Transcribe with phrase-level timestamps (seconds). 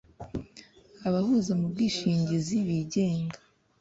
[1.07, 3.37] abahuza mu bwishingizi bigenga;